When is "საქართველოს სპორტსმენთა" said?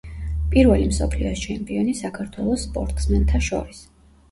2.01-3.45